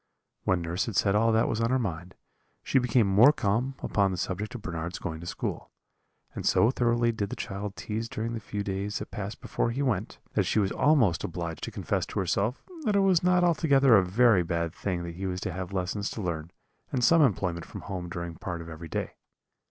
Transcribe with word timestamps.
"When 0.45 0.63
nurse 0.63 0.87
had 0.87 0.95
said 0.95 1.13
all 1.13 1.31
that 1.31 1.47
was 1.47 1.59
in 1.59 1.69
her 1.69 1.77
mind, 1.77 2.15
she 2.63 2.79
became 2.79 3.05
more 3.05 3.31
calm 3.31 3.75
upon 3.83 4.09
the 4.09 4.17
subject 4.17 4.55
of 4.55 4.63
Bernard's 4.63 4.97
going 4.97 5.19
to 5.19 5.27
school; 5.27 5.69
and 6.33 6.43
so 6.43 6.71
thoroughly 6.71 7.11
did 7.11 7.29
the 7.29 7.35
child 7.35 7.75
tease 7.75 8.09
during 8.09 8.33
the 8.33 8.39
few 8.39 8.63
days 8.63 8.97
that 8.97 9.11
passed 9.11 9.41
before 9.41 9.69
he 9.69 9.83
went, 9.83 10.17
that 10.33 10.45
she 10.47 10.57
was 10.57 10.71
almost 10.71 11.23
obliged 11.23 11.63
to 11.65 11.69
confess 11.71 12.07
to 12.07 12.19
herself 12.19 12.63
that 12.85 12.95
it 12.95 13.01
was 13.01 13.21
not 13.21 13.43
altogether 13.43 13.95
a 13.95 14.03
very 14.03 14.41
bad 14.41 14.73
thing 14.73 15.03
that 15.03 15.17
he 15.17 15.27
was 15.27 15.39
to 15.41 15.51
have 15.51 15.71
lessons 15.71 16.09
to 16.09 16.21
learn, 16.23 16.49
and 16.91 17.03
some 17.03 17.21
employment 17.21 17.67
from 17.67 17.81
home 17.81 18.09
during 18.09 18.33
part 18.33 18.59
of 18.61 18.69
every 18.69 18.89
day. 18.89 19.11